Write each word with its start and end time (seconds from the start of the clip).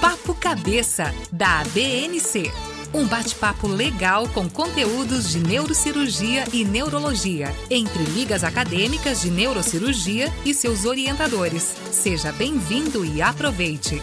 Papo 0.00 0.32
Cabeça, 0.32 1.12
da 1.32 1.64
BNC. 1.74 2.52
Um 2.94 3.04
bate-papo 3.04 3.66
legal 3.66 4.28
com 4.28 4.48
conteúdos 4.48 5.30
de 5.30 5.40
neurocirurgia 5.40 6.44
e 6.52 6.64
neurologia, 6.64 7.52
entre 7.68 8.04
ligas 8.04 8.44
acadêmicas 8.44 9.20
de 9.20 9.30
neurocirurgia 9.30 10.32
e 10.44 10.54
seus 10.54 10.84
orientadores. 10.84 11.74
Seja 11.90 12.30
bem-vindo 12.30 13.04
e 13.04 13.20
aproveite! 13.20 14.00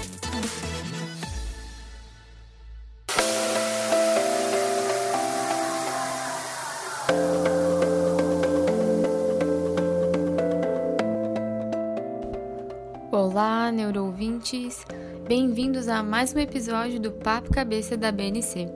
Olá, 13.12 13.72
neuroouvintes! 13.72 14.86
Bem-vindos 15.28 15.87
a 15.87 16.03
mais 16.03 16.35
um 16.35 16.39
episódio 16.39 16.99
do 16.99 17.11
Papo 17.11 17.52
Cabeça 17.52 17.97
da 17.97 18.11
BNC. 18.11 18.67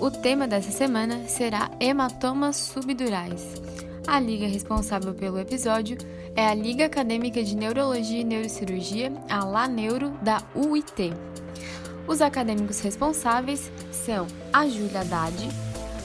O 0.00 0.10
tema 0.10 0.48
dessa 0.48 0.72
semana 0.72 1.28
será 1.28 1.70
hematomas 1.78 2.56
subdurais. 2.56 3.54
A 4.04 4.18
liga 4.18 4.48
responsável 4.48 5.14
pelo 5.14 5.38
episódio 5.38 5.96
é 6.34 6.44
a 6.44 6.54
Liga 6.54 6.86
Acadêmica 6.86 7.40
de 7.40 7.54
Neurologia 7.54 8.20
e 8.20 8.24
Neurocirurgia, 8.24 9.12
a 9.30 9.44
LANeuro, 9.44 10.10
da 10.22 10.42
UIT. 10.56 11.12
Os 12.08 12.20
acadêmicos 12.20 12.80
responsáveis 12.80 13.70
são 13.92 14.26
a 14.52 14.66
Júlia 14.66 15.02
Haddad, 15.02 15.48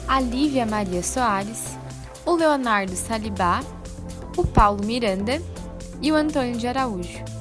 a 0.06 0.20
Lívia 0.20 0.64
Maria 0.64 1.02
Soares, 1.02 1.76
o 2.24 2.36
Leonardo 2.36 2.94
Salibá, 2.94 3.64
o 4.36 4.46
Paulo 4.46 4.86
Miranda 4.86 5.42
e 6.00 6.12
o 6.12 6.14
Antônio 6.14 6.56
de 6.56 6.68
Araújo. 6.68 7.31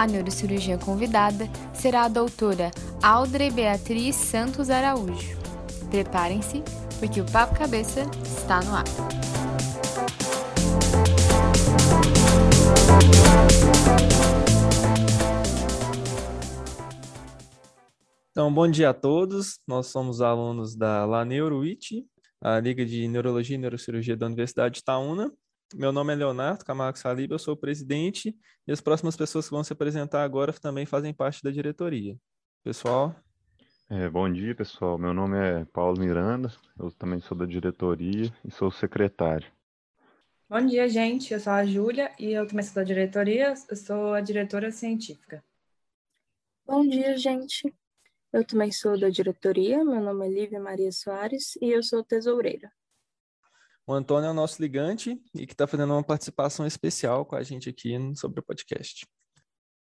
A 0.00 0.06
neurocirurgiã 0.06 0.78
convidada 0.78 1.46
será 1.74 2.04
a 2.04 2.08
doutora 2.08 2.70
Audrey 3.02 3.50
Beatriz 3.50 4.16
Santos 4.16 4.70
Araújo. 4.70 5.36
Preparem-se, 5.90 6.62
porque 6.98 7.20
o 7.20 7.30
Papo 7.30 7.54
Cabeça 7.54 8.10
está 8.24 8.62
no 8.62 8.74
ar. 8.74 8.84
Então, 18.30 18.50
bom 18.54 18.70
dia 18.70 18.88
a 18.88 18.94
todos. 18.94 19.60
Nós 19.68 19.88
somos 19.88 20.22
alunos 20.22 20.74
da 20.74 21.04
La 21.04 21.26
NeuroIT, 21.26 22.06
a 22.40 22.58
Liga 22.58 22.86
de 22.86 23.06
Neurologia 23.06 23.56
e 23.56 23.58
Neurocirurgia 23.58 24.16
da 24.16 24.24
Universidade 24.24 24.76
de 24.76 24.80
Itaúna, 24.80 25.30
meu 25.74 25.92
nome 25.92 26.12
é 26.12 26.16
Leonardo 26.16 26.64
Camargo 26.64 26.98
Saliba, 26.98 27.34
eu 27.34 27.38
sou 27.38 27.54
o 27.54 27.56
presidente 27.56 28.36
e 28.66 28.72
as 28.72 28.80
próximas 28.80 29.16
pessoas 29.16 29.46
que 29.46 29.54
vão 29.54 29.62
se 29.62 29.72
apresentar 29.72 30.24
agora 30.24 30.52
também 30.52 30.84
fazem 30.84 31.14
parte 31.14 31.42
da 31.42 31.50
diretoria. 31.50 32.16
Pessoal? 32.62 33.14
É, 33.88 34.08
bom 34.08 34.32
dia, 34.32 34.54
pessoal. 34.54 34.98
Meu 34.98 35.12
nome 35.12 35.36
é 35.36 35.64
Paulo 35.66 35.98
Miranda, 35.98 36.52
eu 36.78 36.90
também 36.92 37.20
sou 37.20 37.36
da 37.36 37.46
diretoria 37.46 38.32
e 38.44 38.50
sou 38.50 38.70
secretário. 38.70 39.50
Bom 40.48 40.64
dia, 40.66 40.88
gente. 40.88 41.32
Eu 41.32 41.40
sou 41.40 41.52
a 41.52 41.64
Júlia 41.64 42.12
e 42.18 42.32
eu 42.32 42.46
também 42.46 42.64
sou 42.64 42.74
da 42.74 42.84
diretoria, 42.84 43.54
eu 43.68 43.76
sou 43.76 44.14
a 44.14 44.20
diretora 44.20 44.70
científica. 44.70 45.44
Bom 46.66 46.86
dia, 46.86 47.16
gente. 47.16 47.74
Eu 48.32 48.44
também 48.44 48.70
sou 48.70 48.98
da 48.98 49.08
diretoria, 49.08 49.84
meu 49.84 50.00
nome 50.00 50.26
é 50.26 50.30
Lívia 50.30 50.60
Maria 50.60 50.92
Soares 50.92 51.56
e 51.60 51.70
eu 51.70 51.82
sou 51.82 52.04
tesoureira. 52.04 52.70
O 53.90 53.92
Antônio 53.92 54.28
é 54.28 54.30
o 54.30 54.34
nosso 54.34 54.62
ligante 54.62 55.20
e 55.34 55.44
que 55.44 55.52
está 55.52 55.66
fazendo 55.66 55.92
uma 55.92 56.04
participação 56.04 56.64
especial 56.64 57.26
com 57.26 57.34
a 57.34 57.42
gente 57.42 57.68
aqui 57.68 57.98
sobre 58.14 58.38
o 58.38 58.42
podcast. 58.44 59.04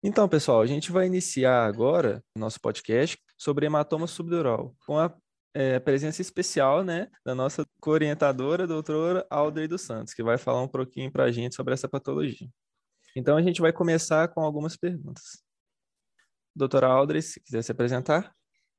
Então, 0.01 0.27
pessoal, 0.27 0.61
a 0.61 0.65
gente 0.65 0.91
vai 0.91 1.05
iniciar 1.05 1.63
agora 1.63 2.23
nosso 2.35 2.59
podcast 2.59 3.15
sobre 3.37 3.67
hematoma 3.67 4.07
subdural, 4.07 4.75
com 4.83 4.97
a 4.97 5.15
é, 5.53 5.77
presença 5.77 6.23
especial 6.23 6.83
né, 6.83 7.07
da 7.23 7.35
nossa 7.35 7.63
co-orientadora, 7.79 8.65
doutora 8.65 9.27
Audrey 9.29 9.67
dos 9.67 9.83
Santos, 9.83 10.15
que 10.15 10.23
vai 10.23 10.39
falar 10.39 10.63
um 10.63 10.67
pouquinho 10.67 11.11
para 11.11 11.25
a 11.25 11.31
gente 11.31 11.53
sobre 11.53 11.75
essa 11.75 11.87
patologia. 11.87 12.49
Então, 13.15 13.37
a 13.37 13.43
gente 13.43 13.61
vai 13.61 13.71
começar 13.71 14.27
com 14.29 14.41
algumas 14.41 14.75
perguntas. 14.75 15.43
Doutora 16.55 16.87
Audrey, 16.87 17.21
se 17.21 17.39
quiser 17.39 17.61
se 17.61 17.71
apresentar. 17.71 18.35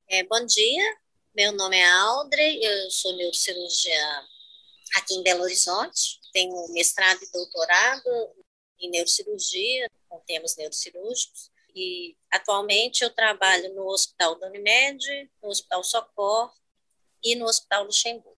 É, 0.09 0.25
bom 0.25 0.45
dia, 0.45 0.97
meu 1.37 1.53
nome 1.53 1.77
é 1.77 1.89
Audrey, 1.89 2.65
eu 2.65 2.91
sou 2.91 3.17
neurocirurgiã 3.17 4.27
aqui 4.97 5.15
em 5.15 5.23
Belo 5.23 5.43
Horizonte. 5.43 6.21
Tenho 6.33 6.73
mestrado 6.73 7.23
e 7.23 7.33
doutorado 7.33 8.09
em 8.79 8.91
neurocirurgia, 8.91 9.89
com 10.09 10.21
temas 10.21 10.57
neurocirúrgicos. 10.57 11.51
E 11.75 12.17
atualmente 12.31 13.03
eu 13.03 13.11
trabalho 13.11 13.75
no 13.75 13.87
Hospital 13.87 14.39
da 14.39 14.49
Unimed, 14.49 15.31
no 15.43 15.49
Hospital 15.49 15.85
Socorro 15.85 16.53
e 17.23 17.37
no 17.37 17.47
Hospital 17.47 17.85
Luxemburgo. 17.85 18.37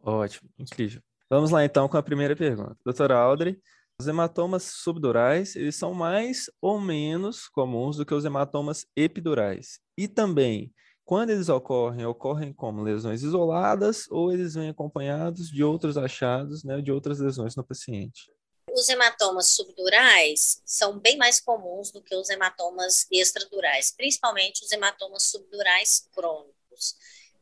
Ótimo, 0.00 0.48
incrível. 0.58 1.02
Vamos 1.30 1.50
lá 1.50 1.64
então 1.64 1.88
com 1.88 1.96
a 1.96 2.02
primeira 2.02 2.36
pergunta. 2.36 2.76
Doutora 2.84 3.16
Audrey, 3.16 3.60
os 3.98 4.06
hematomas 4.06 4.64
subdurais, 4.64 5.56
eles 5.56 5.76
são 5.76 5.94
mais 5.94 6.50
ou 6.60 6.80
menos 6.80 7.48
comuns 7.48 7.96
do 7.96 8.04
que 8.04 8.14
os 8.14 8.24
hematomas 8.24 8.86
epidurais. 8.96 9.80
E 9.96 10.08
também, 10.08 10.72
quando 11.04 11.30
eles 11.30 11.48
ocorrem, 11.48 12.06
ocorrem 12.06 12.52
como 12.52 12.82
lesões 12.82 13.22
isoladas 13.22 14.06
ou 14.10 14.32
eles 14.32 14.54
vêm 14.54 14.68
acompanhados 14.68 15.48
de 15.48 15.62
outros 15.62 15.96
achados, 15.96 16.64
né, 16.64 16.80
de 16.80 16.92
outras 16.92 17.18
lesões 17.18 17.56
no 17.56 17.64
paciente? 17.64 18.30
Os 18.72 18.88
hematomas 18.88 19.48
subdurais 19.48 20.62
são 20.64 20.98
bem 20.98 21.16
mais 21.16 21.40
comuns 21.40 21.90
do 21.90 22.02
que 22.02 22.14
os 22.14 22.30
hematomas 22.30 23.06
extradurais, 23.10 23.92
principalmente 23.94 24.64
os 24.64 24.72
hematomas 24.72 25.24
subdurais 25.24 26.08
crônicos. 26.12 26.96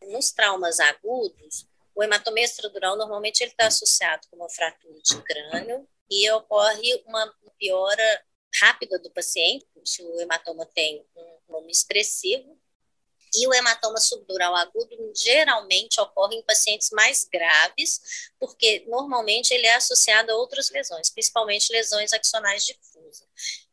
Nos 0.08 0.32
traumas 0.32 0.80
agudos, 0.80 1.66
o 1.94 2.02
hematoma 2.02 2.40
extradural 2.40 2.96
normalmente 2.96 3.42
ele 3.42 3.50
está 3.50 3.66
associado 3.66 4.26
com 4.30 4.36
uma 4.36 4.48
fratura 4.48 4.98
de 5.02 5.22
crânio 5.22 5.86
e 6.10 6.28
ocorre 6.32 7.02
uma 7.06 7.32
piora 7.58 8.24
rápida 8.60 8.98
do 8.98 9.10
paciente, 9.10 9.66
se 9.84 10.02
o 10.02 10.20
hematoma 10.20 10.66
tem 10.66 11.06
um 11.14 11.52
nome 11.52 11.70
expressivo, 11.70 12.59
e 13.34 13.46
o 13.46 13.54
hematoma 13.54 14.00
subdural 14.00 14.54
agudo 14.56 15.12
geralmente 15.14 16.00
ocorre 16.00 16.36
em 16.36 16.42
pacientes 16.42 16.90
mais 16.90 17.24
graves, 17.24 18.00
porque 18.38 18.84
normalmente 18.88 19.52
ele 19.52 19.66
é 19.66 19.74
associado 19.74 20.32
a 20.32 20.36
outras 20.36 20.70
lesões, 20.70 21.10
principalmente 21.10 21.72
lesões 21.72 22.12
axonais 22.12 22.64
difusas. 22.64 23.28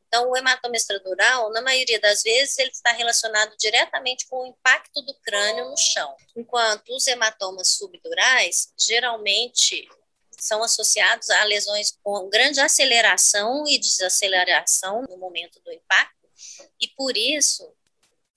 Então, 0.07 0.29
o 0.29 0.37
hematoma 0.37 0.75
extradural, 0.75 1.51
na 1.51 1.61
maioria 1.61 1.99
das 1.99 2.23
vezes, 2.23 2.57
ele 2.57 2.71
está 2.71 2.91
relacionado 2.93 3.55
diretamente 3.57 4.25
com 4.27 4.43
o 4.43 4.45
impacto 4.47 5.01
do 5.01 5.13
crânio 5.19 5.69
no 5.69 5.77
chão, 5.77 6.15
enquanto 6.35 6.95
os 6.95 7.05
hematomas 7.07 7.69
subdurais, 7.69 8.71
geralmente, 8.77 9.87
são 10.39 10.63
associados 10.63 11.29
a 11.29 11.43
lesões 11.43 11.97
com 12.03 12.29
grande 12.29 12.59
aceleração 12.61 13.67
e 13.67 13.77
desaceleração 13.77 15.03
no 15.09 15.17
momento 15.17 15.59
do 15.59 15.73
impacto, 15.73 16.29
e 16.79 16.87
por 16.89 17.17
isso 17.17 17.75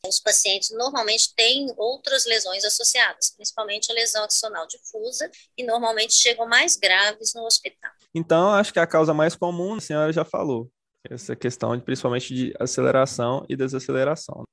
os 0.07 0.19
pacientes 0.19 0.71
normalmente 0.71 1.35
têm 1.35 1.73
outras 1.77 2.25
lesões 2.25 2.65
associadas, 2.65 3.31
principalmente 3.37 3.91
a 3.91 3.95
lesão 3.95 4.25
adicional 4.25 4.67
difusa, 4.67 5.31
e 5.57 5.65
normalmente 5.65 6.15
chegam 6.15 6.47
mais 6.47 6.77
graves 6.77 7.35
no 7.35 7.45
hospital. 7.45 7.91
Então, 8.15 8.51
acho 8.55 8.73
que 8.73 8.79
a 8.79 8.87
causa 8.87 9.13
mais 9.13 9.37
comum, 9.37 9.75
a 9.75 9.81
senhora 9.81 10.13
já 10.13 10.25
falou, 10.25 10.71
essa 11.09 11.37
questão 11.37 11.77
de, 11.77 11.85
principalmente 11.85 12.35
de 12.35 12.55
aceleração 12.59 13.45
e 13.49 13.57
desaceleração. 13.57 14.45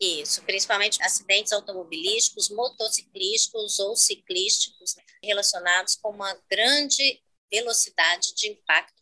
Isso, 0.00 0.42
principalmente 0.42 1.02
acidentes 1.02 1.52
automobilísticos, 1.52 2.50
motociclísticos 2.50 3.78
ou 3.78 3.96
ciclísticos, 3.96 4.96
né, 4.96 5.04
relacionados 5.22 5.96
com 5.96 6.10
uma 6.10 6.36
grande 6.50 7.22
velocidade 7.50 8.34
de 8.34 8.48
impacto. 8.48 8.94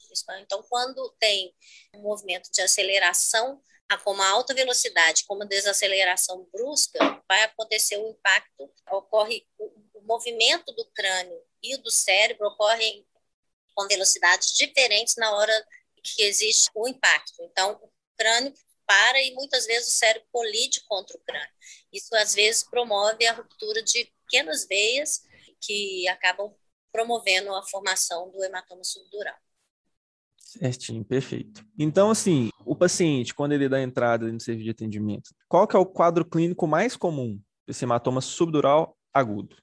Então, 0.43 0.63
quando 0.69 1.11
tem 1.19 1.55
um 1.97 2.03
movimento 2.03 2.51
de 2.53 2.61
aceleração 2.61 3.59
com 3.99 4.13
uma 4.13 4.29
alta 4.29 4.55
velocidade, 4.55 5.25
com 5.27 5.35
uma 5.35 5.47
desaceleração 5.47 6.49
brusca, 6.53 6.99
vai 7.29 7.43
acontecer 7.45 7.97
o 7.99 8.09
impacto, 8.09 8.73
ocorre 8.91 9.47
o 9.59 10.01
movimento 10.03 10.73
do 10.73 10.85
crânio 10.93 11.41
e 11.63 11.77
do 11.79 11.91
cérebro 11.91 12.49
ocorrem 12.49 13.07
com 13.75 13.87
velocidades 13.89 14.53
diferentes 14.53 15.17
na 15.17 15.35
hora 15.35 15.67
que 16.03 16.23
existe 16.23 16.71
o 16.75 16.89
impacto. 16.89 17.43
Então, 17.43 17.79
o 17.83 17.91
crânio 18.17 18.53
para 18.87 19.23
e 19.23 19.33
muitas 19.35 19.67
vezes 19.67 19.89
o 19.89 19.97
cérebro 19.97 20.29
colide 20.31 20.83
contra 20.87 21.17
o 21.17 21.21
crânio. 21.21 21.55
Isso 21.93 22.15
às 22.17 22.35
vezes 22.35 22.65
promove 22.65 23.27
a 23.27 23.33
ruptura 23.33 23.83
de 23.83 24.13
pequenas 24.25 24.67
veias 24.67 25.23
que 25.61 26.07
acabam 26.09 26.55
promovendo 26.91 27.55
a 27.55 27.63
formação 27.63 28.31
do 28.31 28.45
hematoma 28.45 28.85
subdural. 28.85 29.39
Certinho, 30.59 31.05
perfeito. 31.05 31.65
Então, 31.79 32.11
assim, 32.11 32.51
o 32.67 32.77
paciente, 32.77 33.35
quando 33.35 33.53
ele 33.53 33.69
dá 33.69 33.81
entrada 33.81 34.31
no 34.31 34.41
serviço 34.41 34.65
de 34.65 34.71
atendimento, 34.71 35.31
qual 35.49 35.67
que 35.67 35.75
é 35.75 35.79
o 35.79 35.87
quadro 35.87 36.25
clínico 36.25 36.67
mais 36.67 36.97
comum 36.97 37.41
desse 37.67 37.85
hematoma 37.85 38.21
subdural 38.21 38.97
agudo? 39.15 39.57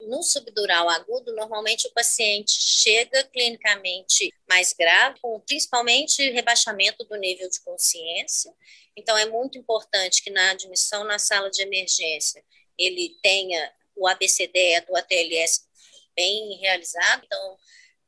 no 0.00 0.22
subdural 0.22 0.88
agudo, 0.88 1.34
normalmente 1.34 1.86
o 1.86 1.92
paciente 1.92 2.52
chega 2.52 3.24
clinicamente 3.24 4.32
mais 4.48 4.72
grave, 4.72 5.20
com 5.20 5.38
principalmente 5.40 6.30
rebaixamento 6.30 7.04
do 7.04 7.16
nível 7.16 7.48
de 7.48 7.60
consciência. 7.60 8.52
Então, 8.96 9.16
é 9.18 9.26
muito 9.26 9.58
importante 9.58 10.22
que 10.22 10.30
na 10.30 10.50
admissão 10.50 11.04
na 11.04 11.18
sala 11.18 11.50
de 11.50 11.62
emergência 11.62 12.42
ele 12.76 13.16
tenha 13.22 13.72
o 13.96 14.06
ABCDE 14.06 14.80
do 14.86 14.96
ATLS 14.96 15.66
bem 16.14 16.56
realizado. 16.58 17.24
Então, 17.24 17.58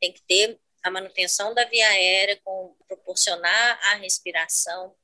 tem 0.00 0.12
que 0.12 0.22
ter 0.22 0.58
a 0.82 0.91
manutenção 0.91 1.55
da 1.55 1.65
via 1.65 1.88
aérea, 1.88 2.41
com 2.44 2.75
proporcionar 2.88 3.81
a 3.91 3.94
respiração, 3.97 4.94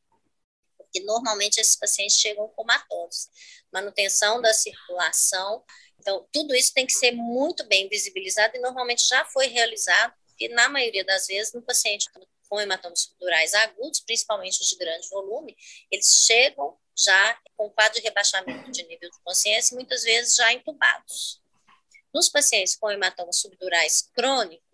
porque 0.77 1.01
normalmente 1.01 1.61
esses 1.61 1.77
pacientes 1.77 2.17
chegam 2.17 2.49
comatosos. 2.49 3.29
Manutenção 3.73 4.41
da 4.41 4.55
circulação. 4.55 5.65
Então, 5.99 6.27
tudo 6.33 6.55
isso 6.55 6.73
tem 6.73 6.87
que 6.87 6.93
ser 6.93 7.13
muito 7.13 7.65
bem 7.65 7.89
visibilizado 7.89 8.57
e 8.57 8.61
normalmente 8.61 9.07
já 9.07 9.25
foi 9.25 9.49
realizado, 9.49 10.15
e 10.39 10.49
na 10.49 10.69
maioria 10.69 11.05
das 11.05 11.27
vezes, 11.27 11.53
no 11.53 11.63
paciente 11.63 12.09
com 12.49 12.61
hematomas 12.61 13.01
subdurais 13.01 13.55
agudos, 13.55 14.01
principalmente 14.01 14.61
os 14.61 14.69
de 14.69 14.77
grande 14.77 15.09
volume, 15.09 15.57
eles 15.91 16.25
chegam 16.27 16.79
já 16.97 17.39
com 17.57 17.69
quadro 17.71 17.99
de 17.99 18.05
rebaixamento 18.07 18.71
de 18.71 18.83
nível 18.85 19.11
de 19.11 19.19
consciência, 19.25 19.75
muitas 19.75 20.03
vezes 20.03 20.37
já 20.37 20.53
entubados. 20.53 21.43
Nos 22.15 22.29
pacientes 22.29 22.77
com 22.77 22.91
hematomas 22.91 23.37
subdurais 23.41 24.09
crônicos, 24.15 24.66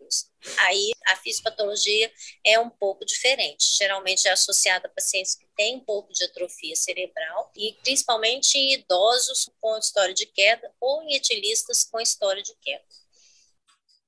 aí 0.58 0.90
a 1.06 1.16
fisiopatologia 1.16 2.10
é 2.44 2.58
um 2.58 2.70
pouco 2.70 3.04
diferente. 3.04 3.64
Geralmente 3.78 4.26
é 4.26 4.32
associada 4.32 4.86
a 4.86 4.90
pacientes 4.90 5.34
que 5.34 5.46
têm 5.56 5.76
um 5.76 5.84
pouco 5.84 6.12
de 6.12 6.24
atrofia 6.24 6.74
cerebral 6.76 7.50
e 7.56 7.76
principalmente 7.82 8.56
em 8.56 8.74
idosos 8.74 9.50
com 9.60 9.78
história 9.78 10.14
de 10.14 10.26
queda 10.26 10.70
ou 10.80 11.02
em 11.02 11.14
etilistas 11.14 11.84
com 11.84 12.00
história 12.00 12.42
de 12.42 12.54
queda. 12.60 12.84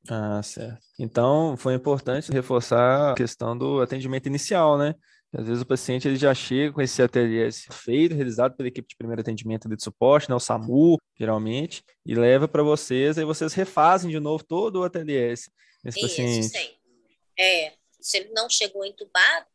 Ah, 0.08 0.42
certo. 0.42 0.82
Então, 0.98 1.56
foi 1.56 1.74
importante 1.74 2.30
reforçar 2.30 3.12
a 3.12 3.14
questão 3.14 3.56
do 3.56 3.80
atendimento 3.80 4.26
inicial, 4.26 4.76
né? 4.76 4.94
Às 5.36 5.48
vezes 5.48 5.62
o 5.62 5.66
paciente 5.66 6.06
ele 6.06 6.16
já 6.16 6.32
chega 6.32 6.72
com 6.72 6.80
esse 6.80 7.02
ATLS 7.02 7.66
feito, 7.72 8.14
realizado 8.14 8.54
pela 8.54 8.68
equipe 8.68 8.86
de 8.86 8.96
primeiro 8.96 9.20
atendimento 9.20 9.68
de 9.68 9.82
suporte, 9.82 10.28
né, 10.28 10.36
o 10.36 10.38
SAMU, 10.38 10.96
geralmente, 11.18 11.82
e 12.06 12.14
leva 12.14 12.46
para 12.46 12.62
vocês, 12.62 13.18
aí 13.18 13.24
vocês 13.24 13.52
refazem 13.52 14.10
de 14.10 14.20
novo 14.20 14.44
todo 14.44 14.76
o 14.76 14.84
ATLS 14.84 15.50
nesse 15.84 15.98
Isso, 15.98 16.08
paciente. 16.08 16.48
Sim. 16.48 16.76
É, 17.38 17.72
se 18.00 18.18
ele 18.18 18.30
não 18.30 18.48
chegou 18.48 18.84
entubado, 18.84 19.46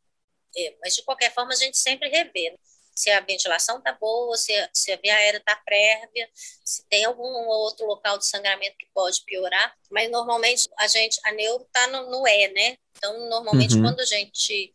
é, 0.55 0.75
mas 0.81 0.95
de 0.95 1.03
qualquer 1.03 1.33
forma 1.33 1.53
a 1.53 1.55
gente 1.55 1.77
sempre 1.77 2.09
revê. 2.09 2.51
Né? 2.51 2.57
Se 2.95 3.09
a 3.11 3.21
ventilação 3.21 3.77
está 3.77 3.93
boa, 3.93 4.35
se, 4.35 4.51
se 4.73 4.91
a 4.91 4.97
via 4.97 5.15
aérea 5.15 5.37
está 5.37 5.55
prévia, 5.55 6.29
se 6.65 6.85
tem 6.89 7.05
algum 7.05 7.23
outro 7.47 7.85
local 7.85 8.17
de 8.17 8.27
sangramento 8.27 8.75
que 8.77 8.89
pode 8.93 9.23
piorar, 9.25 9.73
mas 9.89 10.11
normalmente 10.11 10.67
a 10.77 10.87
gente, 10.87 11.19
a 11.23 11.31
neuro 11.31 11.63
está 11.63 11.87
no, 11.87 12.09
no 12.09 12.27
E, 12.27 12.47
né? 12.49 12.77
Então, 12.97 13.29
normalmente 13.29 13.75
Uhum. 13.75 13.83
quando 13.83 14.01
a 14.01 14.05
gente 14.05 14.73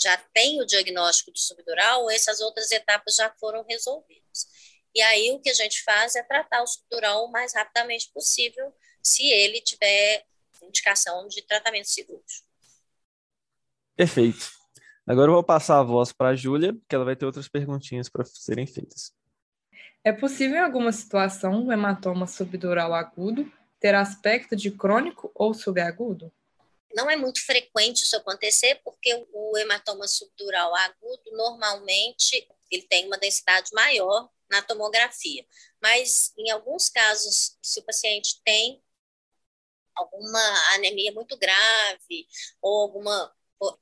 já 0.00 0.16
tem 0.32 0.60
o 0.60 0.66
diagnóstico 0.66 1.30
do 1.30 1.38
subdural, 1.38 2.10
essas 2.10 2.40
outras 2.40 2.70
etapas 2.72 3.14
já 3.14 3.30
foram 3.38 3.64
resolvidas. 3.68 4.46
E 4.94 5.00
aí 5.00 5.30
o 5.30 5.40
que 5.40 5.50
a 5.50 5.54
gente 5.54 5.82
faz 5.82 6.16
é 6.16 6.22
tratar 6.22 6.62
o 6.62 6.66
subdural 6.66 7.24
o 7.24 7.30
mais 7.30 7.54
rapidamente 7.54 8.10
possível, 8.12 8.74
se 9.02 9.26
ele 9.26 9.60
tiver 9.60 10.24
indicação 10.64 11.26
de 11.28 11.42
tratamento 11.42 11.88
cirúrgico. 11.88 12.46
Perfeito. 13.96 14.50
Agora 15.06 15.30
eu 15.30 15.34
vou 15.34 15.44
passar 15.44 15.78
a 15.78 15.82
voz 15.82 16.12
para 16.12 16.28
a 16.28 16.36
Júlia, 16.36 16.76
que 16.88 16.94
ela 16.94 17.04
vai 17.04 17.16
ter 17.16 17.26
outras 17.26 17.48
perguntinhas 17.48 18.08
para 18.08 18.24
serem 18.24 18.66
feitas. 18.66 19.12
É 20.04 20.12
possível 20.12 20.56
em 20.56 20.60
alguma 20.60 20.92
situação 20.92 21.66
o 21.66 21.72
hematoma 21.72 22.26
subdural 22.26 22.94
agudo 22.94 23.50
ter 23.80 23.94
aspecto 23.94 24.54
de 24.54 24.70
crônico 24.70 25.30
ou 25.34 25.52
subagudo? 25.52 26.32
Não 26.94 27.10
é 27.10 27.16
muito 27.16 27.44
frequente 27.44 28.02
isso 28.02 28.16
acontecer, 28.16 28.80
porque 28.84 29.26
o 29.32 29.56
hematoma 29.58 30.06
subdural 30.06 30.74
agudo, 30.74 31.22
normalmente, 31.32 32.46
ele 32.70 32.82
tem 32.82 33.06
uma 33.06 33.18
densidade 33.18 33.70
maior 33.72 34.28
na 34.50 34.62
tomografia. 34.62 35.44
Mas, 35.82 36.32
em 36.38 36.50
alguns 36.50 36.88
casos, 36.88 37.56
se 37.62 37.80
o 37.80 37.84
paciente 37.84 38.40
tem 38.44 38.82
alguma 39.94 40.74
anemia 40.74 41.12
muito 41.12 41.36
grave 41.36 42.26
ou 42.60 42.82
alguma 42.82 43.32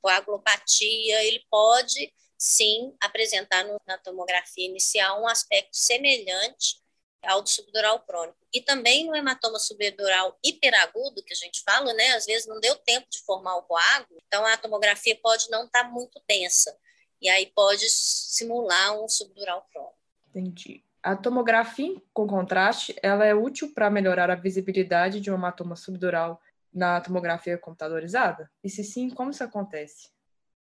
coagulopatia, 0.01 1.23
ele 1.23 1.43
pode, 1.49 2.13
sim, 2.37 2.95
apresentar 2.99 3.63
no, 3.65 3.79
na 3.87 3.97
tomografia 3.97 4.65
inicial 4.65 5.21
um 5.21 5.27
aspecto 5.27 5.75
semelhante 5.75 6.81
ao 7.23 7.41
do 7.41 7.49
subdural 7.49 7.99
crônico. 8.01 8.37
E 8.53 8.61
também 8.61 9.05
no 9.05 9.15
hematoma 9.15 9.59
subdural 9.59 10.37
hiperagudo, 10.43 11.23
que 11.23 11.33
a 11.33 11.35
gente 11.35 11.61
fala, 11.63 11.93
né? 11.93 12.13
Às 12.13 12.25
vezes 12.25 12.47
não 12.47 12.59
deu 12.59 12.75
tempo 12.77 13.07
de 13.09 13.19
formar 13.19 13.57
o 13.57 13.63
coágulo, 13.63 14.19
então 14.25 14.45
a 14.45 14.57
tomografia 14.57 15.17
pode 15.21 15.49
não 15.49 15.65
estar 15.65 15.83
muito 15.91 16.21
densa. 16.27 16.75
E 17.21 17.29
aí 17.29 17.47
pode 17.47 17.87
simular 17.89 18.99
um 18.99 19.07
subdural 19.07 19.67
crônico. 19.71 19.97
Entendi. 20.29 20.83
A 21.03 21.15
tomografia 21.15 21.99
com 22.13 22.27
contraste, 22.27 22.95
ela 23.01 23.25
é 23.25 23.33
útil 23.33 23.73
para 23.73 23.89
melhorar 23.89 24.29
a 24.29 24.35
visibilidade 24.35 25.19
de 25.19 25.31
um 25.31 25.35
hematoma 25.35 25.75
subdural 25.75 26.39
na 26.71 27.01
tomografia 27.01 27.57
computadorizada? 27.57 28.49
E 28.63 28.69
se 28.69 28.83
sim, 28.83 29.09
como 29.09 29.31
isso 29.31 29.43
acontece? 29.43 30.09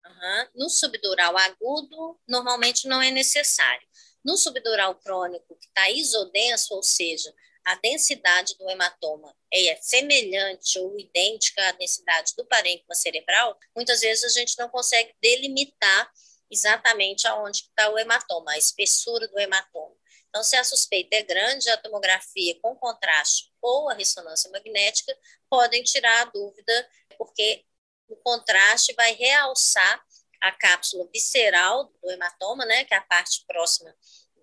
Uhum. 0.06 0.48
No 0.56 0.70
subdural 0.70 1.36
agudo, 1.38 2.20
normalmente 2.28 2.88
não 2.88 3.02
é 3.02 3.12
necessário. 3.12 3.86
No 4.24 4.38
subdural 4.38 4.96
crônico, 4.96 5.56
que 5.56 5.68
está 5.68 5.90
isodenso, 5.90 6.76
ou 6.76 6.84
seja, 6.84 7.34
a 7.66 7.76
densidade 7.76 8.56
do 8.58 8.70
hematoma 8.70 9.36
é 9.54 9.76
semelhante 9.82 10.80
ou 10.80 10.98
idêntica 10.98 11.68
à 11.68 11.72
densidade 11.74 12.34
do 12.38 12.46
parênquima 12.46 12.96
cerebral, 12.96 13.58
muitas 13.76 14.00
vezes 14.00 14.24
a 14.24 14.40
gente 14.40 14.58
não 14.58 14.70
consegue 14.70 15.14
delimitar 15.22 16.12
exatamente 16.50 17.28
aonde 17.28 17.64
está 17.64 17.90
o 17.90 17.98
hematoma, 17.98 18.52
a 18.52 18.58
espessura 18.58 19.28
do 19.28 19.38
hematoma. 19.38 19.96
Então, 20.38 20.44
se 20.44 20.56
a 20.56 20.64
suspeita 20.64 21.16
é 21.16 21.24
grande, 21.24 21.68
a 21.68 21.78
tomografia 21.78 22.60
com 22.62 22.76
contraste 22.76 23.52
ou 23.60 23.90
a 23.90 23.96
ressonância 23.96 24.52
magnética 24.52 25.18
podem 25.50 25.82
tirar 25.82 26.22
a 26.22 26.26
dúvida, 26.26 26.90
porque 27.18 27.66
o 28.08 28.16
contraste 28.18 28.94
vai 28.94 29.14
realçar 29.14 30.00
a 30.40 30.52
cápsula 30.52 31.10
visceral 31.12 31.86
do 31.86 32.12
hematoma, 32.12 32.68
né, 32.68 32.84
que 32.84 32.94
é 32.94 32.98
a 32.98 33.02
parte 33.02 33.44
próxima 33.48 33.92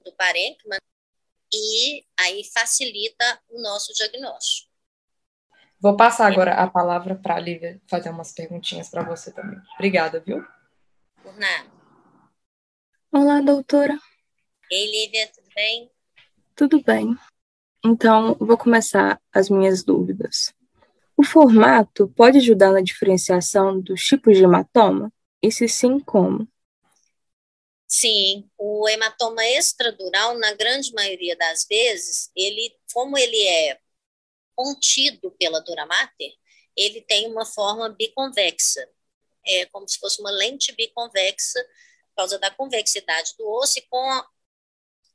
do 0.05 0.13
parênquima, 0.15 0.77
e 1.53 2.05
aí 2.19 2.43
facilita 2.53 3.41
o 3.49 3.63
nosso 3.63 3.93
diagnóstico. 3.95 4.69
Vou 5.81 5.97
passar 5.97 6.27
agora 6.27 6.55
a 6.55 6.69
palavra 6.69 7.15
para 7.15 7.37
a 7.37 7.41
Lívia 7.41 7.81
fazer 7.89 8.11
umas 8.11 8.33
perguntinhas 8.33 8.89
para 8.89 9.05
você 9.05 9.33
também. 9.33 9.61
Obrigada, 9.75 10.19
viu? 10.19 10.45
Por 11.23 11.39
nada. 11.39 11.71
Olá, 13.13 13.41
doutora. 13.41 13.97
Ei, 14.69 14.91
Lívia, 14.91 15.31
tudo 15.33 15.44
bem? 15.55 15.91
Tudo 16.55 16.83
bem. 16.83 17.17
Então, 17.85 18.35
vou 18.41 18.57
começar 18.57 19.21
as 19.33 19.51
minhas 19.51 19.83
dúvidas. 19.83 20.55
O 21.17 21.23
formato 21.23 22.09
pode 22.09 22.39
ajudar 22.39 22.73
na 22.73 22.81
diferenciação 22.81 23.81
dos 23.81 24.03
tipos 24.03 24.37
de 24.37 24.45
hematoma? 24.45 25.13
E 25.43 25.53
se 25.53 25.69
sim, 25.69 26.01
como? 26.01 26.49
Sim, 27.87 28.51
o 28.59 28.89
hematoma 28.89 29.45
extradural, 29.45 30.37
na 30.39 30.53
grande 30.55 30.93
maioria 30.93 31.37
das 31.37 31.67
vezes, 31.69 32.31
ele, 32.35 32.75
como 32.93 33.17
ele 33.17 33.41
é 33.47 33.79
contido 34.57 35.31
pela 35.33 35.61
dura 35.61 35.87
mater, 35.87 36.33
ele 36.77 37.01
tem 37.03 37.31
uma 37.31 37.45
forma 37.45 37.89
biconvexa, 37.91 38.89
é 39.47 39.67
como 39.67 39.89
se 39.89 39.99
fosse 39.99 40.21
uma 40.21 40.31
lente 40.31 40.73
biconvexa, 40.73 41.63
por 42.09 42.17
causa 42.17 42.39
da 42.39 42.51
convexidade 42.51 43.35
do 43.39 43.49
osso, 43.49 43.79
e 43.79 43.83
com 43.83 44.11
a, 44.11 44.27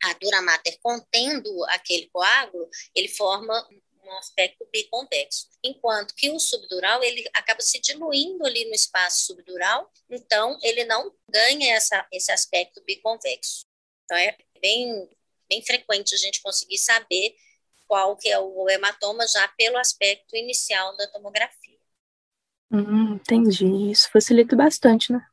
a 0.03 0.13
dura 0.13 0.41
mater 0.41 0.77
contendo 0.81 1.49
aquele 1.65 2.09
coágulo, 2.09 2.69
ele 2.95 3.07
forma 3.07 3.67
um 4.03 4.17
aspecto 4.17 4.67
biconvexo. 4.71 5.47
Enquanto 5.63 6.15
que 6.15 6.29
o 6.29 6.39
subdural, 6.39 7.03
ele 7.03 7.29
acaba 7.33 7.61
se 7.61 7.79
diluindo 7.79 8.45
ali 8.45 8.65
no 8.65 8.73
espaço 8.73 9.25
subdural, 9.27 9.91
então 10.09 10.57
ele 10.63 10.83
não 10.85 11.13
ganha 11.29 11.75
essa, 11.75 12.07
esse 12.11 12.31
aspecto 12.31 12.81
biconvexo. 12.83 13.65
Então 14.05 14.17
é 14.17 14.35
bem, 14.61 15.09
bem 15.47 15.61
frequente 15.63 16.15
a 16.15 16.17
gente 16.17 16.41
conseguir 16.41 16.77
saber 16.77 17.35
qual 17.87 18.15
que 18.15 18.29
é 18.29 18.39
o 18.39 18.69
hematoma 18.69 19.27
já 19.27 19.47
pelo 19.49 19.77
aspecto 19.77 20.35
inicial 20.35 20.95
da 20.97 21.07
tomografia. 21.07 21.79
Hum, 22.71 23.15
entendi. 23.15 23.91
Isso 23.91 24.09
facilita 24.11 24.55
bastante, 24.55 25.11
né? 25.11 25.25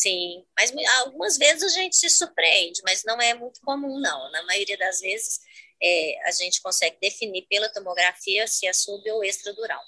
Sim, 0.00 0.46
mas 0.56 0.72
algumas 1.00 1.36
vezes 1.36 1.62
a 1.62 1.68
gente 1.68 1.94
se 1.94 2.08
surpreende, 2.08 2.80
mas 2.82 3.04
não 3.04 3.20
é 3.20 3.34
muito 3.34 3.60
comum, 3.60 4.00
não. 4.00 4.30
Na 4.32 4.42
maioria 4.44 4.78
das 4.78 5.00
vezes, 5.00 5.40
é, 5.82 6.26
a 6.26 6.30
gente 6.30 6.62
consegue 6.62 6.96
definir 6.98 7.46
pela 7.50 7.68
tomografia 7.68 8.46
se 8.46 8.66
é 8.66 8.72
sub 8.72 9.10
ou 9.10 9.22
extradural. 9.22 9.82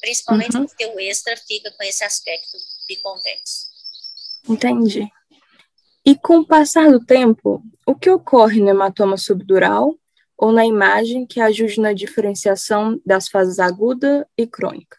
Principalmente 0.00 0.56
uhum. 0.56 0.66
porque 0.66 0.84
o 0.84 0.98
extra 0.98 1.36
fica 1.36 1.70
com 1.70 1.84
esse 1.84 2.02
aspecto 2.02 2.58
biconvexo. 2.88 3.68
Entendi. 4.48 5.08
E 6.04 6.16
com 6.16 6.38
o 6.38 6.46
passar 6.46 6.90
do 6.90 7.06
tempo, 7.06 7.62
o 7.86 7.94
que 7.94 8.10
ocorre 8.10 8.60
no 8.60 8.70
hematoma 8.70 9.16
subdural 9.16 9.96
ou 10.36 10.50
na 10.50 10.66
imagem 10.66 11.24
que 11.24 11.40
ajude 11.40 11.80
na 11.80 11.92
diferenciação 11.92 13.00
das 13.06 13.28
fases 13.28 13.60
aguda 13.60 14.28
e 14.36 14.44
crônica? 14.44 14.98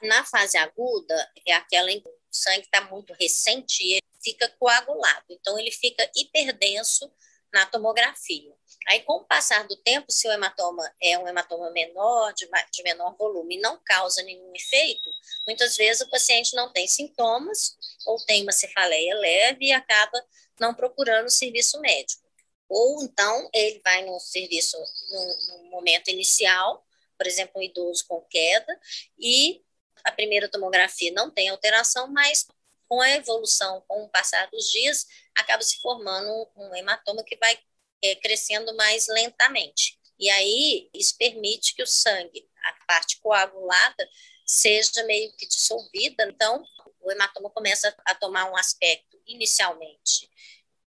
Na 0.00 0.24
fase 0.24 0.56
aguda, 0.58 1.32
é 1.44 1.54
aquela 1.54 1.90
em 1.90 2.00
sangue 2.34 2.64
está 2.64 2.82
muito 2.82 3.12
recente 3.14 3.82
e 3.82 3.92
ele 3.94 4.06
fica 4.22 4.48
coagulado. 4.58 5.26
Então, 5.30 5.58
ele 5.58 5.70
fica 5.70 6.10
hiperdenso 6.14 7.10
na 7.52 7.66
tomografia. 7.66 8.52
Aí, 8.88 9.00
com 9.00 9.14
o 9.14 9.24
passar 9.24 9.66
do 9.66 9.76
tempo, 9.76 10.10
se 10.10 10.28
o 10.28 10.32
hematoma 10.32 10.92
é 11.00 11.18
um 11.18 11.26
hematoma 11.26 11.70
menor, 11.70 12.34
de, 12.34 12.46
de 12.72 12.82
menor 12.82 13.16
volume, 13.16 13.56
e 13.56 13.60
não 13.60 13.80
causa 13.82 14.22
nenhum 14.22 14.52
efeito, 14.54 15.08
muitas 15.46 15.76
vezes 15.76 16.02
o 16.02 16.10
paciente 16.10 16.54
não 16.54 16.70
tem 16.70 16.86
sintomas 16.86 17.76
ou 18.06 18.18
tem 18.26 18.42
uma 18.42 18.52
cefaleia 18.52 19.14
leve 19.14 19.66
e 19.66 19.72
acaba 19.72 20.22
não 20.60 20.74
procurando 20.74 21.30
serviço 21.30 21.80
médico. 21.80 22.22
Ou 22.68 23.02
então 23.02 23.48
ele 23.54 23.80
vai 23.82 24.04
no 24.04 24.18
serviço 24.20 24.76
no, 25.10 25.58
no 25.58 25.70
momento 25.70 26.08
inicial, 26.08 26.84
por 27.16 27.26
exemplo, 27.26 27.60
um 27.60 27.62
idoso 27.62 28.04
com 28.06 28.20
queda, 28.22 28.78
e 29.18 29.62
a 30.04 30.12
primeira 30.12 30.48
tomografia 30.48 31.12
não 31.12 31.30
tem 31.30 31.48
alteração, 31.48 32.08
mas 32.08 32.46
com 32.88 33.00
a 33.00 33.10
evolução, 33.10 33.82
com 33.88 34.04
o 34.04 34.08
passar 34.08 34.48
dos 34.50 34.70
dias, 34.70 35.06
acaba 35.34 35.62
se 35.62 35.80
formando 35.80 36.48
um, 36.54 36.74
hematoma 36.74 37.24
que 37.24 37.36
vai 37.36 37.58
é, 38.02 38.14
crescendo 38.16 38.74
mais 38.76 39.08
lentamente. 39.08 39.98
E 40.18 40.30
aí, 40.30 40.90
isso 40.94 41.16
permite 41.16 41.74
que 41.74 41.82
o 41.82 41.86
sangue, 41.86 42.48
a 42.64 42.84
parte 42.86 43.18
coagulada, 43.20 44.08
seja 44.46 45.02
meio 45.04 45.32
que 45.36 45.46
dissolvida. 45.46 46.24
Então, 46.28 46.64
o 47.00 47.10
hematoma 47.10 47.50
começa 47.50 47.94
a 48.04 48.14
tomar 48.14 48.50
um 48.50 48.56
aspecto 48.56 49.20
inicialmente 49.26 50.30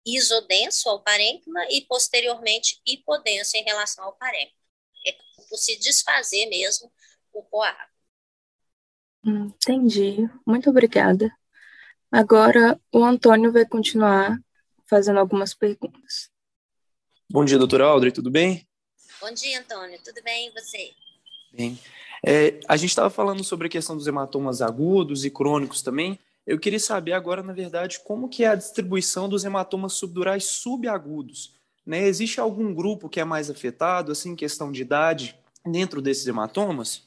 isodenso 0.06 0.88
ao 0.88 1.02
parênquima 1.02 1.66
e 1.68 1.80
posteriormente 1.80 2.80
hipodenso 2.86 3.56
em 3.56 3.64
relação 3.64 4.04
ao 4.04 4.12
parênquima. 4.14 4.60
É 5.04 5.12
por 5.48 5.58
se 5.58 5.76
desfazer 5.76 6.46
mesmo 6.46 6.92
o 7.32 7.42
coágulo. 7.42 7.95
Entendi. 9.26 10.30
Muito 10.46 10.70
obrigada. 10.70 11.30
Agora 12.10 12.80
o 12.92 13.04
Antônio 13.04 13.52
vai 13.52 13.66
continuar 13.66 14.38
fazendo 14.86 15.18
algumas 15.18 15.52
perguntas. 15.52 16.30
Bom 17.28 17.44
dia, 17.44 17.58
doutora 17.58 17.86
Audrey, 17.86 18.12
tudo 18.12 18.30
bem? 18.30 18.66
Bom 19.20 19.32
dia, 19.32 19.58
Antônio. 19.58 19.98
Tudo 20.04 20.22
bem 20.22 20.48
e 20.48 20.50
você? 20.52 20.92
Bem. 21.52 21.76
É, 22.24 22.60
a 22.68 22.76
gente 22.76 22.90
estava 22.90 23.10
falando 23.10 23.42
sobre 23.42 23.66
a 23.66 23.70
questão 23.70 23.96
dos 23.96 24.06
hematomas 24.06 24.62
agudos 24.62 25.24
e 25.24 25.30
crônicos 25.30 25.82
também. 25.82 26.18
Eu 26.46 26.60
queria 26.60 26.78
saber 26.78 27.12
agora, 27.12 27.42
na 27.42 27.52
verdade, 27.52 27.98
como 28.04 28.28
que 28.28 28.44
é 28.44 28.48
a 28.48 28.54
distribuição 28.54 29.28
dos 29.28 29.44
hematomas 29.44 29.94
subdurais 29.94 30.44
subagudos. 30.44 31.56
Né? 31.84 32.06
Existe 32.06 32.38
algum 32.38 32.72
grupo 32.72 33.08
que 33.08 33.18
é 33.18 33.24
mais 33.24 33.50
afetado, 33.50 34.12
assim, 34.12 34.36
questão 34.36 34.70
de 34.70 34.82
idade, 34.82 35.36
dentro 35.64 36.00
desses 36.00 36.26
hematomas? 36.26 37.05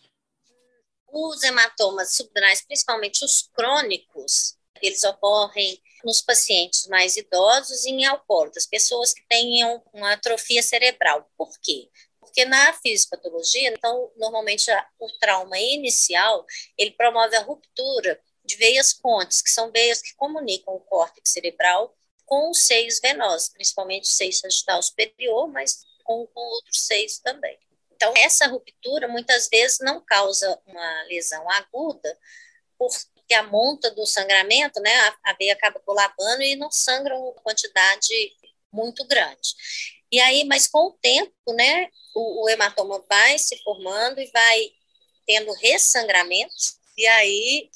Os 1.11 1.43
hematomas 1.43 2.15
subdurais, 2.15 2.61
principalmente 2.61 3.23
os 3.25 3.49
crônicos, 3.53 4.57
eles 4.81 5.03
ocorrem 5.03 5.81
nos 6.03 6.21
pacientes 6.21 6.87
mais 6.87 7.17
idosos 7.17 7.85
e 7.85 7.89
em 7.89 8.05
alcoólatras, 8.05 8.65
pessoas 8.65 9.13
que 9.13 9.25
tenham 9.27 9.83
uma 9.93 10.13
atrofia 10.13 10.63
cerebral. 10.63 11.29
Por 11.37 11.51
quê? 11.61 11.89
Porque 12.19 12.45
na 12.45 12.73
fisiopatologia, 12.73 13.69
então, 13.69 14.11
normalmente 14.15 14.71
o 14.99 15.07
trauma 15.19 15.57
inicial, 15.57 16.45
ele 16.77 16.91
promove 16.91 17.35
a 17.35 17.41
ruptura 17.41 18.19
de 18.45 18.55
veias 18.55 18.93
pontes, 18.93 19.41
que 19.41 19.49
são 19.49 19.71
veias 19.71 20.01
que 20.01 20.15
comunicam 20.15 20.73
o 20.73 20.79
córtex 20.79 21.31
cerebral 21.31 21.95
com 22.25 22.51
os 22.51 22.65
seios 22.65 22.99
venosos, 22.99 23.49
principalmente 23.49 24.03
o 24.03 24.13
seio 24.13 24.33
sagital 24.33 24.81
superior, 24.83 25.47
mas 25.47 25.85
com, 26.03 26.25
com 26.27 26.39
outros 26.39 26.85
seios 26.85 27.17
também. 27.19 27.57
Então, 27.99 28.13
essa 28.15 28.47
ruptura 28.47 29.09
muitas 29.09 29.49
vezes 29.49 29.79
não 29.81 29.99
causa 29.99 30.57
uma 30.65 31.03
lesão 31.03 31.43
aguda, 31.51 32.17
porque 32.77 33.33
a 33.33 33.43
monta 33.43 33.91
do 33.91 34.05
sangramento, 34.05 34.79
né, 34.79 34.89
a, 35.21 35.33
veia 35.33 35.51
acaba 35.51 35.81
colabando 35.81 36.41
e 36.41 36.55
não 36.55 36.71
sangra 36.71 37.13
uma 37.13 37.33
quantidade 37.33 38.13
muito 38.71 39.05
grande. 39.05 39.53
E 40.09 40.17
aí, 40.21 40.45
mas 40.45 40.65
com 40.65 40.87
o 40.87 40.97
tempo, 41.01 41.33
né, 41.53 41.89
o, 42.15 42.45
o 42.45 42.49
hematoma 42.49 43.03
vai 43.09 43.37
se 43.37 43.61
formando 43.63 44.21
e 44.21 44.31
vai 44.31 44.71
tendo 45.25 45.51
ressangramento, 45.55 46.55
e 46.97 47.05
aí 47.05 47.69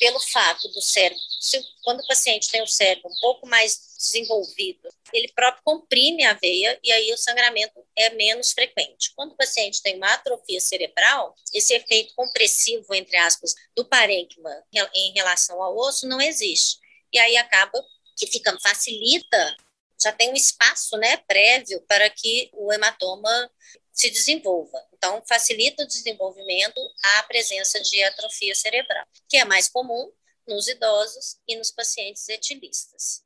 pelo 0.00 0.18
fato 0.18 0.68
do 0.70 0.82
cérebro, 0.82 1.22
se, 1.40 1.64
quando 1.84 2.00
o 2.00 2.06
paciente 2.08 2.50
tem 2.50 2.60
o 2.60 2.66
cérebro 2.66 3.08
um 3.08 3.20
pouco 3.20 3.46
mais 3.46 3.89
desenvolvido, 4.00 4.88
ele 5.12 5.30
próprio 5.34 5.62
comprime 5.62 6.24
a 6.24 6.32
veia 6.32 6.78
e 6.82 6.90
aí 6.90 7.12
o 7.12 7.18
sangramento 7.18 7.84
é 7.94 8.10
menos 8.10 8.52
frequente. 8.52 9.12
Quando 9.14 9.32
o 9.32 9.36
paciente 9.36 9.82
tem 9.82 9.96
uma 9.96 10.14
atrofia 10.14 10.60
cerebral, 10.60 11.34
esse 11.52 11.74
efeito 11.74 12.14
compressivo, 12.14 12.94
entre 12.94 13.16
aspas, 13.18 13.54
do 13.76 13.84
parênquima 13.84 14.50
em 14.94 15.12
relação 15.12 15.62
ao 15.62 15.76
osso 15.76 16.08
não 16.08 16.20
existe. 16.20 16.78
E 17.12 17.18
aí 17.18 17.36
acaba 17.36 17.84
que 18.16 18.26
fica, 18.26 18.58
facilita, 18.60 19.56
já 20.02 20.12
tem 20.12 20.30
um 20.30 20.34
espaço 20.34 20.96
né, 20.96 21.18
prévio 21.18 21.80
para 21.82 22.08
que 22.08 22.50
o 22.54 22.72
hematoma 22.72 23.50
se 23.92 24.08
desenvolva. 24.08 24.82
Então, 24.94 25.22
facilita 25.28 25.82
o 25.82 25.86
desenvolvimento 25.86 26.80
a 27.16 27.22
presença 27.24 27.80
de 27.80 28.02
atrofia 28.04 28.54
cerebral, 28.54 29.06
que 29.28 29.36
é 29.36 29.44
mais 29.44 29.68
comum 29.68 30.10
nos 30.46 30.68
idosos 30.68 31.38
e 31.46 31.56
nos 31.56 31.70
pacientes 31.70 32.28
etilistas. 32.28 33.22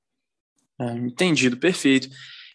Ah, 0.78 0.93
entendido, 0.93 1.57
perfeito. 1.57 2.09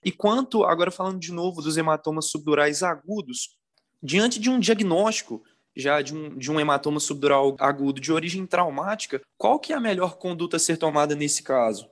E 0.04 0.12
quanto, 0.12 0.64
agora 0.64 0.92
falando 0.92 1.20
de 1.20 1.32
novo 1.32 1.62
dos 1.62 1.78
hematomas 1.78 2.30
subdurais 2.30 2.84
agudos, 2.84 3.58
diante 4.02 4.40
de 4.40 4.50
um 4.50 4.60
diagnóstico 4.60 5.44
já 5.76 6.02
de 6.02 6.14
um, 6.14 6.38
de 6.38 6.52
um 6.52 6.60
hematoma 6.60 7.00
subdural 7.00 7.56
agudo 7.60 8.02
de 8.02 8.12
origem 8.12 8.46
traumática, 8.46 9.22
qual 9.38 9.60
que 9.60 9.72
é 9.72 9.76
a 9.76 9.80
melhor 9.80 10.18
conduta 10.18 10.58
a 10.58 10.60
ser 10.60 10.78
tomada 10.78 11.16
nesse 11.16 11.42
caso? 11.42 11.90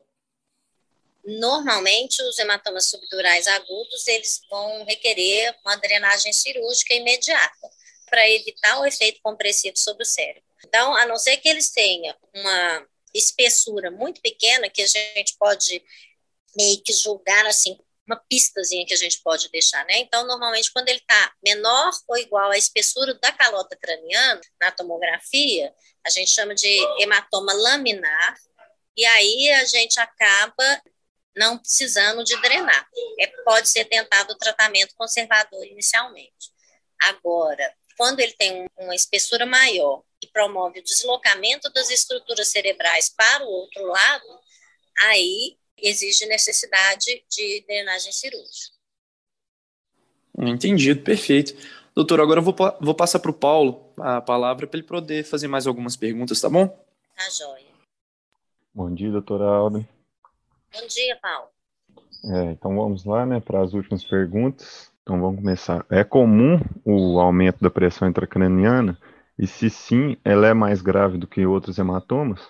Normalmente, 1.26 2.22
os 2.24 2.40
hematomas 2.40 2.90
subdurais 2.90 3.48
agudos, 3.48 4.08
eles 4.08 4.42
vão 4.50 4.86
requerer 4.86 5.54
uma 5.66 5.76
drenagem 5.76 6.32
cirúrgica 6.32 6.94
imediata 6.94 7.70
para 8.10 8.30
evitar 8.30 8.80
o 8.80 8.86
efeito 8.86 9.20
compressivo 9.22 9.78
sobre 9.78 10.04
o 10.04 10.06
cérebro. 10.06 10.44
Então, 10.66 10.96
a 10.96 11.06
não 11.06 11.18
ser 11.18 11.38
que 11.38 11.50
eles 11.50 11.70
tenham 11.70 12.16
uma 12.34 12.88
espessura 13.14 13.92
muito 13.92 14.22
pequena, 14.22 14.70
que 14.70 14.82
a 14.82 14.88
gente 14.88 15.36
pode 15.38 15.84
meio 16.58 16.82
que 16.84 16.92
julgar 16.94 17.46
assim, 17.46 17.78
uma 18.08 18.16
pistazinha 18.30 18.86
que 18.86 18.94
a 18.94 18.98
gente 18.98 19.22
pode 19.22 19.50
deixar, 19.50 19.86
né? 19.86 20.00
Então, 20.00 20.26
normalmente, 20.26 20.72
quando 20.72 20.88
ele 20.88 21.00
está 21.00 21.34
menor 21.44 21.92
ou 22.08 22.18
igual 22.18 22.50
à 22.52 22.58
espessura 22.58 23.14
da 23.16 23.32
calota 23.34 23.76
craniana, 23.76 24.42
na 24.62 24.72
tomografia, 24.72 25.74
a 26.06 26.10
gente 26.10 26.32
chama 26.32 26.56
de 26.56 26.80
hematoma 27.00 27.54
laminar, 27.54 28.38
e 28.96 29.06
aí 29.06 29.52
a 29.52 29.66
gente 29.66 30.00
acaba 30.00 30.82
não 31.36 31.58
precisando 31.58 32.24
de 32.24 32.40
drenar. 32.42 32.88
É, 33.20 33.28
pode 33.44 33.70
ser 33.70 33.86
tentado 33.86 34.34
o 34.34 34.38
tratamento 34.38 34.96
conservador 34.96 35.64
inicialmente. 35.66 36.52
Agora, 37.00 37.72
quando 37.98 38.22
ele 38.22 38.34
tem 38.34 38.68
uma 38.78 38.96
espessura 38.96 39.46
maior 39.46 40.02
e 40.24 40.28
promove 40.28 40.80
o 40.80 40.84
deslocamento 40.84 41.70
das 41.72 41.90
estruturas 41.92 42.48
cerebrais 42.48 43.10
para 43.10 43.44
o 43.44 43.50
outro 43.50 43.84
lado, 43.86 44.40
aí 45.02 45.58
exige 45.78 46.26
necessidade 46.26 47.24
de 47.30 47.64
drenagem 47.68 48.12
cirúrgica. 48.12 48.76
Entendido, 50.38 51.02
perfeito. 51.02 51.56
Doutor, 51.96 52.22
agora 52.22 52.40
eu 52.40 52.44
vou, 52.44 52.56
vou 52.80 52.94
passar 52.94 53.20
para 53.20 53.32
o 53.32 53.34
Paulo 53.34 53.92
a 53.98 54.22
palavra 54.22 54.68
para 54.68 54.78
ele 54.78 54.88
poder 54.88 55.24
fazer 55.24 55.48
mais 55.48 55.66
algumas 55.66 55.96
perguntas, 55.96 56.40
tá 56.40 56.50
bom? 56.50 56.68
Tá 56.68 57.30
joia. 57.36 57.66
Bom 58.74 58.94
dia, 58.94 59.10
doutora 59.10 59.46
Alda. 59.46 59.88
Bom 60.72 60.88
dia, 60.88 61.18
Paulo. 61.20 61.48
É, 62.26 62.52
então 62.52 62.76
vamos 62.76 63.06
lá, 63.06 63.26
né, 63.26 63.40
para 63.40 63.64
as 63.64 63.74
últimas 63.74 64.04
perguntas. 64.04 64.92
Então 65.02 65.20
vamos 65.20 65.40
começar. 65.40 65.86
É 65.90 66.04
comum 66.04 66.60
o 66.86 67.20
aumento 67.20 67.60
da 67.62 67.70
pressão 67.70 68.08
intracraniana? 68.08 69.00
E 69.40 69.48
se 69.48 69.70
sim, 69.70 70.18
ela 70.24 70.48
é 70.48 70.54
mais 70.54 70.82
grave 70.82 71.18
do 71.18 71.26
que 71.26 71.46
outros 71.46 71.78
hematomas? 71.78 72.42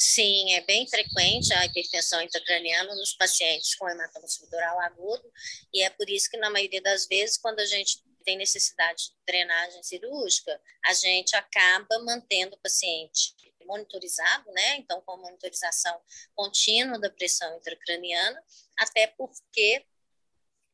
Sim, 0.00 0.54
é 0.54 0.60
bem 0.60 0.86
frequente 0.86 1.52
a 1.52 1.64
hipertensão 1.66 2.22
intracraniana 2.22 2.94
nos 2.94 3.14
pacientes 3.14 3.74
com 3.74 3.88
hematoma 3.88 4.28
subdural 4.28 4.80
agudo, 4.82 5.28
e 5.74 5.82
é 5.82 5.90
por 5.90 6.08
isso 6.08 6.30
que, 6.30 6.36
na 6.36 6.48
maioria 6.50 6.80
das 6.80 7.08
vezes, 7.08 7.36
quando 7.36 7.58
a 7.58 7.66
gente 7.66 8.00
tem 8.24 8.36
necessidade 8.36 9.06
de 9.06 9.16
drenagem 9.26 9.82
cirúrgica, 9.82 10.60
a 10.86 10.92
gente 10.92 11.34
acaba 11.34 11.98
mantendo 11.98 12.54
o 12.54 12.60
paciente 12.60 13.34
monitorizado, 13.66 14.48
né? 14.52 14.76
Então, 14.76 15.02
com 15.02 15.16
monitorização 15.16 16.00
contínua 16.32 16.96
da 17.00 17.10
pressão 17.10 17.56
intracraniana, 17.56 18.40
até 18.78 19.08
porque, 19.08 19.84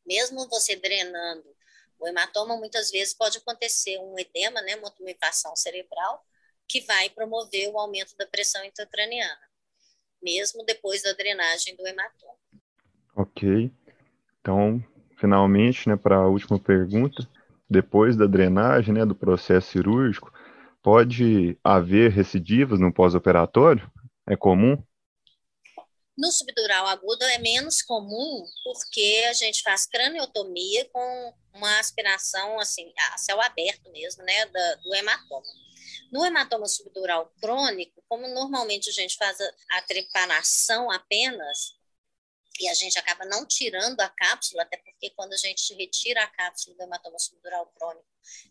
mesmo 0.04 0.46
você 0.50 0.76
drenando 0.76 1.56
o 1.98 2.06
hematoma, 2.06 2.58
muitas 2.58 2.90
vezes 2.90 3.14
pode 3.14 3.38
acontecer 3.38 3.98
um 4.00 4.18
edema, 4.18 4.60
né? 4.60 4.76
Uma 4.76 4.90
tumefação 4.90 5.56
cerebral, 5.56 6.22
que 6.74 6.80
vai 6.80 7.08
promover 7.08 7.68
o 7.68 7.78
aumento 7.78 8.16
da 8.16 8.26
pressão 8.26 8.64
intracraniana, 8.64 9.38
mesmo 10.20 10.64
depois 10.64 11.04
da 11.04 11.12
drenagem 11.12 11.76
do 11.76 11.86
hematoma. 11.86 12.34
Ok. 13.14 13.70
Então, 14.40 14.84
finalmente, 15.16 15.88
né, 15.88 15.94
para 15.94 16.16
a 16.16 16.26
última 16.26 16.58
pergunta, 16.58 17.30
depois 17.70 18.16
da 18.16 18.26
drenagem, 18.26 18.92
né, 18.92 19.06
do 19.06 19.14
processo 19.14 19.70
cirúrgico, 19.70 20.32
pode 20.82 21.56
haver 21.62 22.10
recidivas 22.10 22.80
no 22.80 22.92
pós-operatório? 22.92 23.88
É 24.28 24.36
comum? 24.36 24.76
No 26.18 26.32
subdural 26.32 26.88
agudo 26.88 27.24
é 27.24 27.38
menos 27.38 27.82
comum 27.82 28.44
porque 28.64 29.26
a 29.28 29.32
gente 29.32 29.62
faz 29.62 29.86
craniotomia 29.86 30.88
com 30.92 31.34
uma 31.52 31.78
aspiração 31.78 32.58
assim, 32.58 32.92
a 33.12 33.16
céu 33.16 33.40
aberto 33.40 33.92
mesmo, 33.92 34.24
né, 34.24 34.46
do 34.82 34.92
hematoma. 34.92 35.63
No 36.10 36.24
hematoma 36.24 36.66
subdural 36.66 37.32
crônico, 37.40 38.02
como 38.08 38.26
normalmente 38.28 38.88
a 38.88 38.92
gente 38.92 39.16
faz 39.16 39.38
a, 39.70 39.82
trepanação 39.82 40.90
apenas, 40.90 41.76
e 42.60 42.68
a 42.68 42.74
gente 42.74 42.98
acaba 42.98 43.24
não 43.24 43.44
tirando 43.44 44.00
a 44.00 44.08
cápsula, 44.08 44.62
até 44.62 44.76
porque 44.76 45.10
quando 45.10 45.32
a 45.32 45.36
gente 45.36 45.74
retira 45.74 46.22
a 46.22 46.26
cápsula 46.28 46.76
do 46.76 46.82
hematoma 46.82 47.18
subdural 47.18 47.66
crônico, 47.76 48.06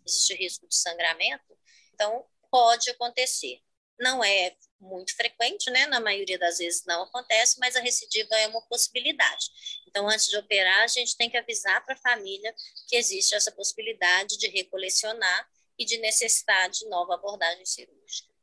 existe 0.05 0.33
risco 0.35 0.67
de 0.67 0.75
sangramento, 0.75 1.57
então 1.93 2.25
pode 2.51 2.89
acontecer. 2.89 3.61
Não 3.99 4.23
é 4.23 4.55
muito 4.79 5.15
frequente, 5.15 5.69
né? 5.71 5.85
Na 5.85 5.99
maioria 5.99 6.37
das 6.37 6.57
vezes 6.57 6.83
não 6.85 7.03
acontece, 7.03 7.59
mas 7.59 7.75
a 7.75 7.79
recidiva 7.79 8.35
é 8.35 8.47
uma 8.47 8.61
possibilidade. 8.63 9.49
Então, 9.87 10.07
antes 10.09 10.27
de 10.27 10.37
operar, 10.37 10.83
a 10.83 10.87
gente 10.87 11.15
tem 11.15 11.29
que 11.29 11.37
avisar 11.37 11.83
para 11.85 11.93
a 11.93 11.97
família 11.97 12.53
que 12.87 12.95
existe 12.95 13.33
essa 13.35 13.51
possibilidade 13.51 14.37
de 14.37 14.47
recolecionar 14.47 15.47
e 15.83 15.85
de 15.85 15.97
necessidade 15.97 16.79
de 16.79 16.89
nova 16.89 17.15
abordagem 17.15 17.65
cirúrgica. 17.65 18.33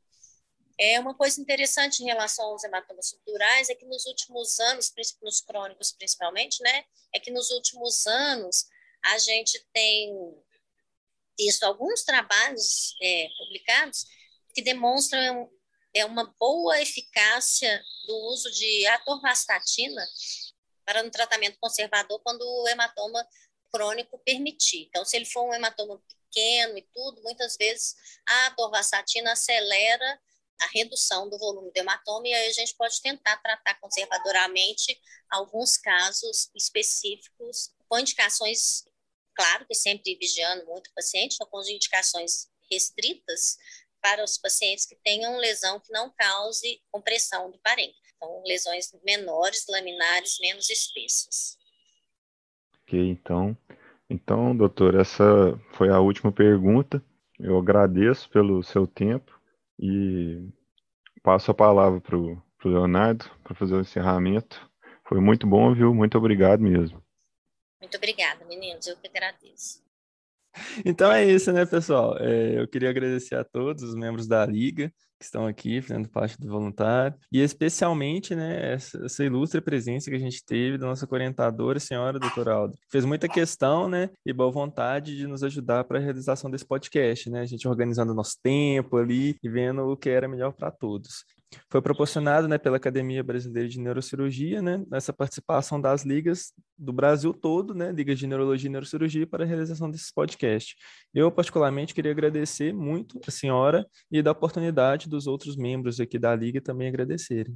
É 0.79 0.99
uma 0.99 1.13
coisa 1.15 1.39
interessante 1.41 2.01
em 2.01 2.05
relação 2.05 2.45
aos 2.45 2.63
hematomas 2.63 3.09
subdurais 3.09 3.69
é 3.69 3.75
que 3.75 3.85
nos 3.85 4.05
últimos 4.05 4.59
anos, 4.59 4.91
nos 5.21 5.41
crônicos 5.41 5.91
principalmente, 5.91 6.61
né, 6.61 6.85
é 7.13 7.19
que 7.19 7.31
nos 7.31 7.49
últimos 7.51 8.07
anos 8.07 8.65
a 9.03 9.17
gente 9.17 9.59
tem 9.73 10.13
visto 11.37 11.63
alguns 11.63 12.03
trabalhos 12.03 12.95
é, 13.01 13.27
publicados 13.37 14.05
que 14.53 14.61
demonstram 14.61 15.49
é 15.93 16.05
uma 16.05 16.33
boa 16.39 16.79
eficácia 16.81 17.83
do 18.07 18.15
uso 18.29 18.49
de 18.51 18.85
atorvastatina 18.87 20.07
para 20.85 21.03
um 21.03 21.09
tratamento 21.09 21.57
conservador 21.59 22.19
quando 22.21 22.41
o 22.43 22.67
hematoma 22.67 23.27
crônico 23.71 24.17
permitir. 24.19 24.85
Então, 24.87 25.03
se 25.03 25.17
ele 25.17 25.25
for 25.25 25.43
um 25.43 25.53
hematoma 25.53 26.01
pequeno 26.31 26.77
e 26.77 26.87
tudo, 26.93 27.21
muitas 27.21 27.57
vezes 27.57 27.95
a 28.25 28.47
atorvastatina 28.47 29.33
acelera 29.33 30.19
a 30.61 30.67
redução 30.73 31.29
do 31.29 31.37
volume 31.37 31.71
do 31.71 31.77
hematoma 31.77 32.27
e 32.27 32.33
aí 32.33 32.49
a 32.49 32.53
gente 32.53 32.75
pode 32.75 33.01
tentar 33.01 33.37
tratar 33.37 33.79
conservadoramente 33.79 34.99
alguns 35.29 35.77
casos 35.77 36.49
específicos 36.55 37.73
com 37.89 37.99
indicações, 37.99 38.85
claro 39.35 39.65
que 39.65 39.73
sempre 39.73 40.15
vigiando 40.15 40.65
muito 40.65 40.87
o 40.87 40.93
paciente, 40.93 41.37
com 41.37 41.61
indicações 41.61 42.49
restritas 42.71 43.57
para 43.99 44.23
os 44.23 44.37
pacientes 44.37 44.85
que 44.85 44.95
tenham 45.03 45.37
lesão 45.37 45.79
que 45.79 45.91
não 45.91 46.11
cause 46.11 46.81
compressão 46.91 47.51
do 47.51 47.59
parênquima. 47.59 47.99
Então, 48.15 48.43
lesões 48.45 48.91
menores, 49.03 49.65
laminares, 49.67 50.37
menos 50.39 50.69
espessas. 50.69 51.57
Ok, 52.83 52.99
então 52.99 53.57
então, 54.11 54.53
doutor, 54.53 54.95
essa 54.95 55.23
foi 55.71 55.87
a 55.87 56.01
última 56.01 56.33
pergunta. 56.33 57.01
Eu 57.39 57.57
agradeço 57.57 58.29
pelo 58.29 58.61
seu 58.61 58.85
tempo 58.85 59.39
e 59.79 60.49
passo 61.23 61.49
a 61.49 61.53
palavra 61.53 62.01
para 62.01 62.17
o 62.17 62.43
Leonardo 62.65 63.23
para 63.41 63.55
fazer 63.55 63.73
o 63.73 63.79
encerramento. 63.79 64.69
Foi 65.07 65.21
muito 65.21 65.47
bom, 65.47 65.73
viu? 65.73 65.95
Muito 65.95 66.17
obrigado 66.17 66.59
mesmo. 66.61 67.01
Muito 67.79 67.95
obrigada, 67.95 68.43
meninos. 68.43 68.85
Eu 68.85 68.97
que 68.97 69.07
agradeço. 69.07 69.81
Então 70.85 71.11
é 71.11 71.25
isso, 71.25 71.51
né, 71.51 71.65
pessoal? 71.65 72.17
É, 72.19 72.59
eu 72.59 72.67
queria 72.67 72.89
agradecer 72.89 73.35
a 73.35 73.43
todos 73.43 73.83
os 73.83 73.95
membros 73.95 74.27
da 74.27 74.45
Liga 74.45 74.91
que 75.21 75.25
estão 75.25 75.45
aqui 75.45 75.79
fazendo 75.83 76.09
parte 76.09 76.35
do 76.39 76.49
voluntário, 76.49 77.15
e 77.31 77.39
especialmente, 77.39 78.33
né, 78.35 78.73
essa, 78.73 79.05
essa, 79.05 79.23
ilustre 79.23 79.61
presença 79.61 80.09
que 80.09 80.15
a 80.15 80.19
gente 80.19 80.43
teve 80.43 80.79
da 80.79 80.87
nossa 80.87 81.07
orientadora, 81.09 81.79
senhora 81.79 82.17
doutora 82.17 82.53
Alda, 82.53 82.75
fez 82.91 83.05
muita 83.05 83.29
questão, 83.29 83.87
né, 83.87 84.09
e 84.25 84.33
boa 84.33 84.51
vontade 84.51 85.15
de 85.15 85.27
nos 85.27 85.43
ajudar 85.43 85.83
para 85.83 85.99
a 85.99 86.01
realização 86.01 86.49
desse 86.49 86.65
podcast, 86.65 87.29
né, 87.29 87.41
a 87.41 87.45
gente 87.45 87.67
organizando 87.67 88.13
o 88.13 88.15
nosso 88.15 88.35
tempo 88.41 88.97
ali 88.97 89.35
e 89.43 89.47
vendo 89.47 89.83
o 89.83 89.95
que 89.95 90.09
era 90.09 90.27
melhor 90.27 90.53
para 90.53 90.71
todos. 90.71 91.23
Foi 91.69 91.81
proporcionado 91.81 92.47
né, 92.47 92.57
pela 92.57 92.77
Academia 92.77 93.23
Brasileira 93.23 93.67
de 93.67 93.79
Neurocirurgia, 93.79 94.61
né, 94.61 94.83
essa 94.91 95.11
participação 95.11 95.79
das 95.79 96.03
ligas 96.03 96.53
do 96.77 96.93
Brasil 96.93 97.33
todo, 97.33 97.73
né, 97.73 97.91
ligas 97.91 98.17
de 98.17 98.27
neurologia 98.27 98.67
e 98.67 98.71
neurocirurgia, 98.71 99.27
para 99.27 99.43
a 99.43 99.47
realização 99.47 99.89
desse 99.89 100.13
podcast. 100.13 100.75
Eu, 101.13 101.31
particularmente, 101.31 101.93
queria 101.93 102.11
agradecer 102.11 102.73
muito 102.73 103.19
a 103.27 103.31
senhora 103.31 103.85
e 104.09 104.21
da 104.21 104.31
oportunidade 104.31 105.09
dos 105.09 105.27
outros 105.27 105.55
membros 105.55 105.99
aqui 105.99 106.17
da 106.17 106.35
liga 106.35 106.61
também 106.61 106.87
agradecerem. 106.87 107.55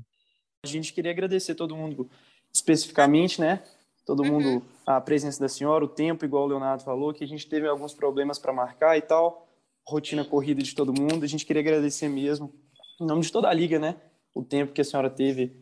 A 0.64 0.68
gente 0.68 0.94
queria 0.94 1.12
agradecer 1.12 1.56
todo 1.56 1.76
mundo 1.76 2.10
especificamente, 2.54 3.40
né? 3.40 3.64
Todo 4.06 4.24
uhum. 4.24 4.32
mundo, 4.32 4.66
a 4.86 5.02
presença 5.02 5.40
da 5.40 5.50
senhora, 5.50 5.84
o 5.84 5.88
tempo, 5.88 6.26
igual 6.26 6.44
o 6.44 6.48
Leonardo 6.48 6.84
falou, 6.84 7.14
que 7.14 7.24
a 7.24 7.28
gente 7.28 7.48
teve 7.48 7.68
alguns 7.68 7.94
problemas 7.94 8.38
para 8.38 8.54
marcar 8.54 8.98
e 8.98 9.02
tal, 9.02 9.48
rotina 9.86 10.24
corrida 10.24 10.62
de 10.62 10.76
todo 10.76 10.94
mundo. 10.94 11.24
A 11.24 11.28
gente 11.28 11.46
queria 11.46 11.62
agradecer 11.62 12.08
mesmo 12.08 12.54
em 13.00 13.06
nome 13.06 13.22
de 13.22 13.32
toda 13.32 13.50
a 13.50 13.54
liga, 13.54 13.80
né? 13.80 14.00
O 14.34 14.44
tempo 14.44 14.74
que 14.74 14.82
a 14.82 14.84
senhora 14.84 15.10
teve 15.10 15.56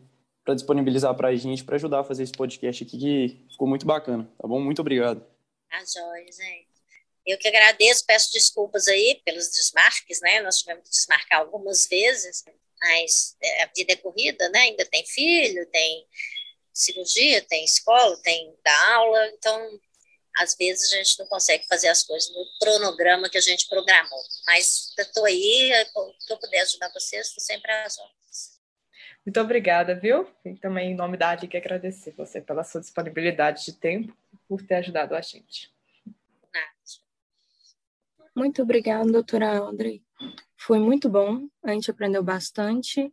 para 0.44 0.54
disponibilizar 0.54 1.14
para 1.14 1.28
a 1.28 1.36
gente, 1.36 1.64
para 1.64 1.76
ajudar 1.76 2.00
a 2.00 2.04
fazer 2.04 2.22
esse 2.22 2.32
podcast 2.32 2.84
aqui, 2.84 2.98
que 2.98 3.46
ficou 3.50 3.66
muito 3.66 3.86
bacana, 3.86 4.30
tá 4.38 4.46
bom? 4.46 4.60
Muito 4.60 4.80
obrigado. 4.80 5.24
Tá 5.70 5.78
joia, 5.78 6.26
gente. 6.26 6.68
Eu 7.26 7.38
que 7.38 7.48
agradeço, 7.48 8.04
peço 8.06 8.30
desculpas 8.32 8.86
aí 8.86 9.20
pelos 9.24 9.48
desmarques, 9.48 10.20
né? 10.20 10.42
Nós 10.42 10.58
tivemos 10.58 10.84
que 10.84 10.90
desmarcar 10.90 11.40
algumas 11.40 11.86
vezes, 11.86 12.44
mas 12.78 13.36
é, 13.42 13.62
a 13.62 13.70
vida 13.74 13.94
é 13.94 13.96
corrida, 13.96 14.48
né? 14.50 14.60
Ainda 14.60 14.84
tem 14.84 15.04
filho, 15.06 15.66
tem 15.70 16.06
cirurgia, 16.72 17.40
tem 17.42 17.64
escola, 17.64 18.16
tem 18.22 18.54
da 18.62 18.94
aula, 18.94 19.26
então 19.28 19.80
às 20.36 20.56
vezes 20.56 20.92
a 20.92 20.96
gente 20.96 21.18
não 21.18 21.26
consegue 21.26 21.66
fazer 21.66 21.88
as 21.88 22.02
coisas 22.02 22.30
no 22.34 22.46
cronograma 22.60 23.28
que 23.28 23.38
a 23.38 23.40
gente 23.40 23.68
programou. 23.68 24.20
Mas 24.46 24.92
estou 24.98 25.24
aí, 25.24 25.72
se 26.18 26.32
eu 26.32 26.38
puder 26.38 26.60
ajudar 26.60 26.92
vocês, 26.92 27.28
estou 27.28 27.42
sempre 27.42 27.70
às 27.70 27.98
ordens. 27.98 28.60
Muito 29.24 29.40
obrigada, 29.40 29.94
viu? 29.94 30.28
E 30.44 30.54
também, 30.54 30.92
em 30.92 30.94
nome 30.94 31.16
da 31.16 31.30
Ali, 31.30 31.48
que 31.48 31.56
agradecer 31.56 32.12
você 32.12 32.40
pela 32.40 32.62
sua 32.62 32.80
disponibilidade 32.80 33.64
de 33.64 33.72
tempo 33.72 34.14
e 34.32 34.36
por 34.48 34.60
ter 34.62 34.74
ajudado 34.76 35.14
a 35.14 35.20
gente. 35.20 35.74
Muito 38.34 38.62
obrigada, 38.62 39.10
doutora 39.10 39.60
André. 39.60 40.00
Foi 40.56 40.80
muito 40.80 41.08
bom, 41.08 41.46
a 41.62 41.70
gente 41.70 41.88
aprendeu 41.88 42.22
bastante 42.22 43.12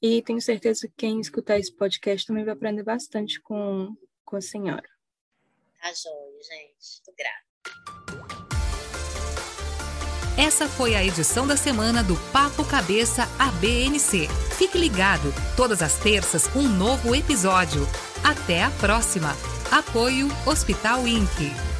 e 0.00 0.22
tenho 0.22 0.40
certeza 0.40 0.88
que 0.88 0.94
quem 0.96 1.20
escutar 1.20 1.58
esse 1.58 1.70
podcast 1.70 2.26
também 2.26 2.44
vai 2.44 2.54
aprender 2.54 2.82
bastante 2.82 3.40
com, 3.42 3.94
com 4.24 4.36
a 4.36 4.40
senhora. 4.40 4.88
Tá 5.82 5.92
joia, 5.92 6.33
gente. 6.44 7.02
Muito 7.06 7.14
grata. 7.18 7.54
Essa 10.36 10.68
foi 10.68 10.96
a 10.96 11.04
edição 11.04 11.46
da 11.46 11.56
semana 11.56 12.02
do 12.02 12.16
Papo 12.32 12.64
Cabeça 12.64 13.28
ABNC. 13.38 14.28
Fique 14.58 14.76
ligado, 14.76 15.32
todas 15.56 15.80
as 15.80 15.96
terças 15.98 16.48
um 16.56 16.68
novo 16.68 17.14
episódio. 17.14 17.86
Até 18.22 18.64
a 18.64 18.70
próxima. 18.72 19.36
Apoio 19.70 20.28
Hospital 20.46 21.06
INC. 21.06 21.73